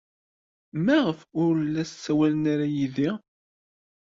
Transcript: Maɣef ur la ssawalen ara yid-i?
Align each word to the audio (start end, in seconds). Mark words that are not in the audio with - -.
Maɣef 0.85 1.19
ur 1.43 1.53
la 1.73 1.83
ssawalen 1.89 2.43
ara 2.53 2.65
yid-i? 2.75 3.09